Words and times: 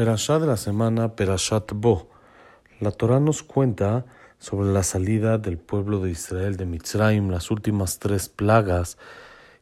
Perashá 0.00 0.38
de 0.38 0.46
la 0.46 0.56
semana, 0.56 1.14
Perashat 1.14 1.72
Bo. 1.74 2.08
La 2.80 2.90
Torah 2.90 3.20
nos 3.20 3.42
cuenta 3.42 4.06
sobre 4.38 4.72
la 4.72 4.82
salida 4.82 5.36
del 5.36 5.58
pueblo 5.58 6.00
de 6.00 6.10
Israel 6.10 6.56
de 6.56 6.64
Mitzrayim, 6.64 7.28
las 7.28 7.50
últimas 7.50 7.98
tres 7.98 8.30
plagas, 8.30 8.96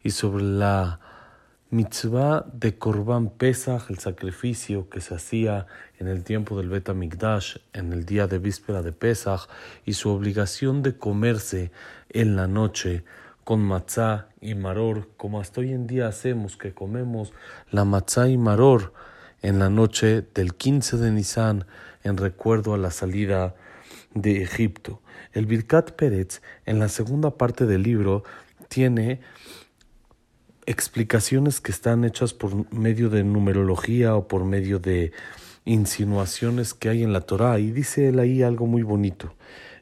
y 0.00 0.10
sobre 0.10 0.44
la 0.44 1.00
mitzvah 1.70 2.46
de 2.52 2.78
Korban 2.78 3.30
Pesach, 3.30 3.90
el 3.90 3.98
sacrificio 3.98 4.88
que 4.88 5.00
se 5.00 5.16
hacía 5.16 5.66
en 5.98 6.06
el 6.06 6.22
tiempo 6.22 6.56
del 6.56 6.68
Bet 6.68 6.88
Mikdash, 6.88 7.56
en 7.72 7.92
el 7.92 8.06
día 8.06 8.28
de 8.28 8.38
víspera 8.38 8.80
de 8.80 8.92
Pesach, 8.92 9.48
y 9.84 9.94
su 9.94 10.08
obligación 10.08 10.84
de 10.84 10.96
comerse 10.96 11.72
en 12.10 12.36
la 12.36 12.46
noche 12.46 13.02
con 13.42 13.60
matzá 13.60 14.28
y 14.40 14.54
maror, 14.54 15.08
como 15.16 15.40
hasta 15.40 15.62
hoy 15.62 15.72
en 15.72 15.88
día 15.88 16.06
hacemos, 16.06 16.56
que 16.56 16.72
comemos 16.72 17.32
la 17.72 17.84
matzá 17.84 18.28
y 18.28 18.36
maror 18.36 18.92
en 19.42 19.58
la 19.58 19.70
noche 19.70 20.22
del 20.34 20.54
15 20.54 20.96
de 20.96 21.10
Nisan 21.10 21.66
en 22.02 22.16
recuerdo 22.16 22.74
a 22.74 22.78
la 22.78 22.90
salida 22.90 23.54
de 24.14 24.42
Egipto. 24.42 25.00
El 25.32 25.46
Birkat 25.46 25.92
Pérez 25.92 26.42
en 26.66 26.78
la 26.78 26.88
segunda 26.88 27.36
parte 27.36 27.66
del 27.66 27.82
libro 27.82 28.24
tiene 28.68 29.20
explicaciones 30.66 31.60
que 31.60 31.72
están 31.72 32.04
hechas 32.04 32.34
por 32.34 32.72
medio 32.72 33.08
de 33.08 33.24
numerología 33.24 34.16
o 34.16 34.28
por 34.28 34.44
medio 34.44 34.78
de 34.78 35.12
insinuaciones 35.64 36.74
que 36.74 36.88
hay 36.88 37.02
en 37.02 37.12
la 37.12 37.22
Torá 37.22 37.58
y 37.58 37.70
dice 37.70 38.08
él 38.08 38.18
ahí 38.18 38.42
algo 38.42 38.66
muy 38.66 38.82
bonito. 38.82 39.34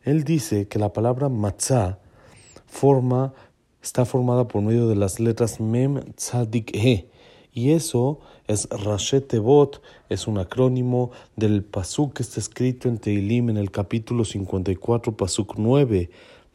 Él 0.02 0.24
dice 0.24 0.68
que 0.68 0.79
la 0.79 0.93
palabra 0.93 1.29
matzah 1.29 1.98
forma, 2.66 3.32
está 3.82 4.04
formada 4.04 4.46
por 4.48 4.62
medio 4.62 4.88
de 4.88 4.96
las 4.96 5.20
letras 5.20 5.60
mem, 5.60 6.01
tzadik, 6.15 6.70
he 6.74 7.09
y 7.56 7.70
eso 7.70 8.20
es 8.48 8.69
Rashet 8.69 9.28
Tevot, 9.28 9.80
es 10.10 10.27
un 10.27 10.37
acrónimo 10.37 11.10
del 11.37 11.65
Pasuk 11.65 12.12
que 12.12 12.23
está 12.23 12.38
escrito 12.38 12.87
en 12.87 12.98
Teilim 12.98 13.48
en 13.48 13.57
el 13.57 13.71
capítulo 13.71 14.26
54, 14.26 15.16
Pasuk 15.16 15.54
9, 15.57 16.10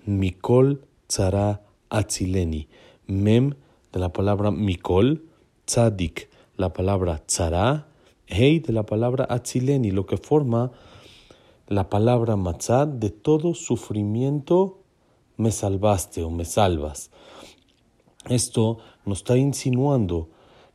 Mikol 0.05 0.85
Tzara 1.07 1.63
Atzileni. 1.89 2.67
Mem 3.07 3.55
de 3.91 3.99
la 3.99 4.13
palabra 4.13 4.51
Mikol, 4.51 5.25
Tzadik, 5.65 6.29
la 6.55 6.71
palabra 6.71 7.17
Tzara, 7.25 7.87
Hei 8.27 8.59
de 8.59 8.71
la 8.71 8.83
palabra 8.83 9.25
Atzileni, 9.27 9.89
lo 9.89 10.05
que 10.05 10.17
forma 10.17 10.71
la 11.67 11.89
palabra 11.89 12.35
Matzad 12.35 12.87
de 12.87 13.09
todo 13.09 13.55
sufrimiento 13.55 14.77
me 15.37 15.49
salvaste 15.49 16.21
o 16.21 16.29
me 16.29 16.45
salvas. 16.45 17.09
Esto 18.29 18.77
nos 19.03 19.17
está 19.17 19.35
insinuando 19.35 20.29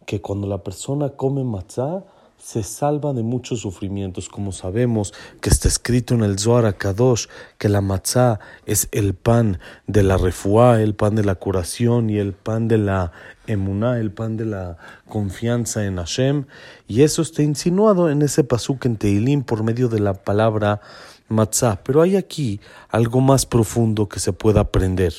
que 0.06 0.20
cuando 0.20 0.46
la 0.46 0.62
persona 0.62 1.10
come 1.10 1.44
matzá, 1.44 2.04
se 2.38 2.62
salva 2.62 3.12
de 3.12 3.22
muchos 3.22 3.60
sufrimientos, 3.60 4.28
como 4.28 4.52
sabemos 4.52 5.12
que 5.40 5.48
está 5.48 5.68
escrito 5.68 6.14
en 6.14 6.22
el 6.22 6.38
Zohar 6.38 6.76
Kadosh 6.76 7.26
que 7.58 7.68
la 7.68 7.80
matzá 7.80 8.38
es 8.66 8.88
el 8.92 9.14
pan 9.14 9.58
de 9.86 10.02
la 10.02 10.16
refuá, 10.16 10.80
el 10.80 10.94
pan 10.94 11.16
de 11.16 11.24
la 11.24 11.34
curación 11.34 12.08
y 12.10 12.18
el 12.18 12.34
pan 12.34 12.68
de 12.68 12.78
la 12.78 13.10
emuná, 13.46 13.98
el 13.98 14.12
pan 14.12 14.36
de 14.36 14.44
la 14.44 14.76
confianza 15.08 15.84
en 15.86 15.96
Hashem, 15.96 16.44
y 16.86 17.02
eso 17.02 17.22
está 17.22 17.42
insinuado 17.42 18.10
en 18.10 18.22
ese 18.22 18.44
pasuk 18.44 18.84
en 18.86 18.96
Teilim 18.96 19.42
por 19.42 19.64
medio 19.64 19.88
de 19.88 20.00
la 20.00 20.14
palabra 20.14 20.80
matzá. 21.28 21.80
Pero 21.82 22.02
hay 22.02 22.16
aquí 22.16 22.60
algo 22.90 23.20
más 23.20 23.46
profundo 23.46 24.08
que 24.08 24.20
se 24.20 24.32
pueda 24.32 24.60
aprender. 24.60 25.14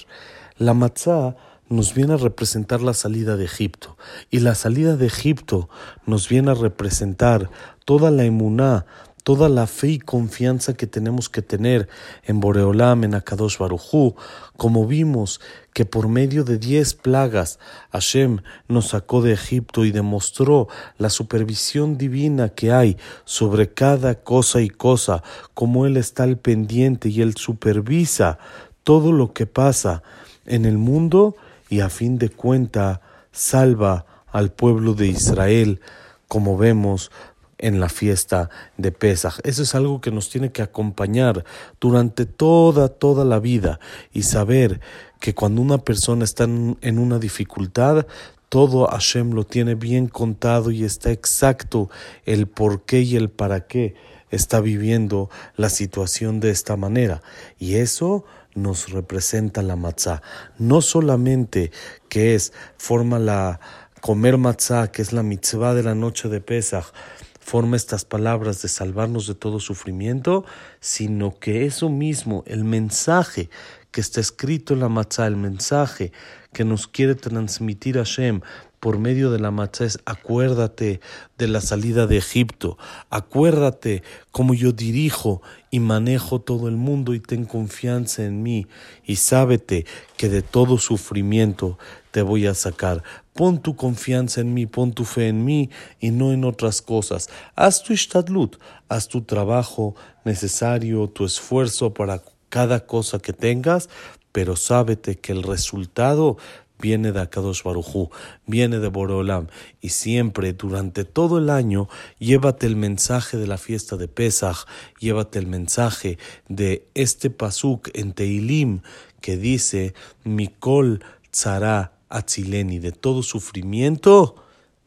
La 0.57 0.73
matzá 0.73 1.35
nos 1.69 1.93
viene 1.93 2.13
a 2.13 2.17
representar 2.17 2.81
la 2.81 2.93
salida 2.93 3.37
de 3.37 3.45
Egipto. 3.45 3.97
Y 4.29 4.39
la 4.39 4.55
salida 4.55 4.95
de 4.95 5.07
Egipto 5.07 5.69
nos 6.05 6.29
viene 6.29 6.51
a 6.51 6.55
representar 6.55 7.49
toda 7.85 8.11
la 8.11 8.23
emuná, 8.23 8.85
toda 9.23 9.49
la 9.49 9.67
fe 9.67 9.89
y 9.89 9.99
confianza 9.99 10.75
que 10.75 10.87
tenemos 10.87 11.27
que 11.27 11.41
tener 11.41 11.89
en 12.23 12.39
Boreolam, 12.39 13.03
en 13.03 13.13
Akadosh 13.13 13.57
Barujú, 13.57 14.15
como 14.55 14.87
vimos 14.87 15.41
que 15.73 15.83
por 15.83 16.07
medio 16.07 16.45
de 16.45 16.57
diez 16.57 16.93
plagas 16.93 17.59
Hashem 17.91 18.39
nos 18.69 18.87
sacó 18.87 19.21
de 19.21 19.33
Egipto 19.33 19.83
y 19.83 19.91
demostró 19.91 20.69
la 20.97 21.09
supervisión 21.09 21.97
divina 21.97 22.47
que 22.49 22.71
hay 22.71 22.95
sobre 23.25 23.73
cada 23.73 24.15
cosa 24.15 24.61
y 24.61 24.69
cosa, 24.69 25.23
como 25.53 25.85
Él 25.85 25.97
está 25.97 26.23
al 26.23 26.37
pendiente 26.37 27.09
y 27.09 27.21
Él 27.21 27.35
supervisa 27.35 28.39
todo 28.85 29.11
lo 29.11 29.33
que 29.33 29.45
pasa 29.45 30.03
en 30.45 30.63
el 30.63 30.77
mundo 30.77 31.35
y 31.69 31.79
a 31.81 31.89
fin 31.89 32.17
de 32.17 32.29
cuenta 32.29 33.01
salva 33.31 34.05
al 34.31 34.51
pueblo 34.51 34.93
de 34.93 35.07
Israel, 35.07 35.81
como 36.27 36.57
vemos 36.57 37.11
en 37.57 37.79
la 37.79 37.89
fiesta 37.89 38.49
de 38.77 38.91
Pesach. 38.91 39.39
Eso 39.43 39.63
es 39.63 39.73
algo 39.75 40.01
que 40.01 40.11
nos 40.11 40.29
tiene 40.29 40.51
que 40.51 40.61
acompañar 40.61 41.43
durante 41.79 42.25
toda, 42.25 42.87
toda 42.89 43.25
la 43.25 43.39
vida 43.39 43.79
y 44.13 44.23
saber 44.23 44.79
que 45.19 45.33
cuando 45.33 45.61
una 45.61 45.79
persona 45.79 46.23
está 46.23 46.43
en 46.43 46.99
una 46.99 47.17
dificultad, 47.17 48.05
todo 48.49 48.87
Hashem 48.87 49.31
lo 49.31 49.43
tiene 49.43 49.75
bien 49.75 50.07
contado 50.07 50.71
y 50.71 50.83
está 50.83 51.11
exacto 51.11 51.89
el 52.25 52.47
por 52.47 52.83
qué 52.83 53.01
y 53.01 53.15
el 53.15 53.29
para 53.29 53.67
qué 53.67 53.95
está 54.29 54.61
viviendo 54.61 55.29
la 55.55 55.69
situación 55.69 56.39
de 56.39 56.51
esta 56.51 56.77
manera. 56.77 57.21
Y 57.59 57.75
eso 57.75 58.25
nos 58.57 58.91
representa 58.91 59.61
la 59.61 59.75
matzá. 59.75 60.21
No 60.57 60.81
solamente 60.81 61.71
que 62.09 62.35
es, 62.35 62.51
forma 62.77 63.19
la 63.19 63.59
comer 64.01 64.37
matzá, 64.37 64.91
que 64.91 65.01
es 65.01 65.13
la 65.13 65.23
mitzvah 65.23 65.73
de 65.73 65.83
la 65.83 65.95
noche 65.95 66.27
de 66.27 66.41
Pesach, 66.41 66.93
forma 67.39 67.77
estas 67.77 68.03
palabras 68.03 68.61
de 68.61 68.67
salvarnos 68.67 69.27
de 69.27 69.35
todo 69.35 69.59
sufrimiento, 69.59 70.43
sino 70.81 71.39
que 71.39 71.65
eso 71.65 71.89
mismo, 71.89 72.43
el 72.45 72.65
mensaje 72.65 73.49
que 73.91 74.01
está 74.01 74.19
escrito 74.19 74.73
en 74.73 74.81
la 74.81 74.89
matzá, 74.89 75.27
el 75.27 75.37
mensaje 75.37 76.11
que 76.51 76.65
nos 76.65 76.87
quiere 76.87 77.15
transmitir 77.15 77.95
Hashem 77.95 78.41
por 78.79 78.99
medio 78.99 79.31
de 79.31 79.39
la 79.39 79.51
matzá 79.51 79.85
es 79.85 79.99
acuérdate 80.05 80.99
de 81.37 81.47
la 81.47 81.61
salida 81.61 82.07
de 82.07 82.17
Egipto, 82.17 82.77
acuérdate 83.09 84.03
cómo 84.31 84.53
yo 84.53 84.71
dirijo 84.71 85.41
y 85.71 85.79
manejo 85.79 86.41
todo 86.41 86.67
el 86.67 86.75
mundo 86.75 87.13
y 87.13 87.19
ten 87.19 87.45
confianza 87.45 88.23
en 88.23 88.43
mí 88.43 88.67
y 89.05 89.17
sábete 89.17 89.85
que 90.15 90.29
de 90.29 90.41
todo 90.41 90.77
sufrimiento 90.77 91.77
te 92.11 92.21
voy 92.21 92.47
a 92.47 92.53
sacar. 92.53 93.03
Pon 93.33 93.61
tu 93.61 93.75
confianza 93.75 94.41
en 94.41 94.53
mí, 94.53 94.65
pon 94.65 94.93
tu 94.93 95.05
fe 95.05 95.27
en 95.27 95.45
mí 95.45 95.69
y 95.99 96.11
no 96.11 96.31
en 96.31 96.45
otras 96.45 96.81
cosas. 96.81 97.29
Haz 97.55 97.83
tu 97.83 97.93
ishtadlut, 97.93 98.57
haz 98.89 99.07
tu 99.07 99.21
trabajo 99.21 99.95
necesario, 100.23 101.07
tu 101.07 101.25
esfuerzo 101.25 101.93
para 101.93 102.23
cada 102.49 102.85
cosa 102.85 103.19
que 103.19 103.33
tengas, 103.33 103.89
pero 104.31 104.55
sábete 104.55 105.15
que 105.15 105.31
el 105.31 105.43
resultado 105.43 106.37
viene 106.79 107.11
de 107.11 107.21
Akadosh 107.21 107.63
Barujú, 107.63 108.09
viene 108.45 108.79
de 108.79 108.87
Borolam, 108.87 109.47
y 109.81 109.89
siempre 109.89 110.53
durante 110.53 111.05
todo 111.05 111.37
el 111.37 111.49
año 111.49 111.89
llévate 112.19 112.67
el 112.67 112.75
mensaje 112.75 113.37
de 113.37 113.47
la 113.47 113.57
fiesta 113.57 113.97
de 113.97 114.07
Pesach, 114.07 114.67
llévate 114.99 115.39
el 115.39 115.47
mensaje 115.47 116.17
de 116.47 116.87
este 116.93 117.29
pasuk 117.29 117.89
en 117.93 118.13
Teilim 118.13 118.81
que 119.21 119.37
dice 119.37 119.93
Mikol 120.23 121.03
tzara 121.31 121.93
atzileni, 122.09 122.79
de 122.79 122.91
todo 122.91 123.23
sufrimiento 123.23 124.35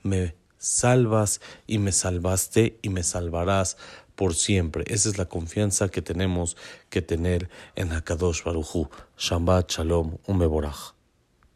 me 0.02 0.34
salvas 0.58 1.40
y 1.66 1.78
me 1.78 1.92
salvaste 1.92 2.78
y 2.82 2.90
me 2.90 3.02
salvarás 3.02 3.76
por 4.14 4.34
siempre. 4.34 4.84
Esa 4.86 5.08
es 5.08 5.18
la 5.18 5.26
confianza 5.26 5.88
que 5.88 6.02
tenemos 6.02 6.56
que 6.90 7.02
tener 7.02 7.48
en 7.74 7.92
Akadosh 7.92 8.44
Barujú. 8.44 8.90
Shabbat 9.16 9.70
Shalom, 9.70 10.18
un 10.26 10.38